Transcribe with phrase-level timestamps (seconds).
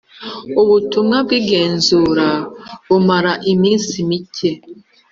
[0.61, 2.27] ubutumwa bw igenzura
[2.87, 4.51] bumara imnsi mike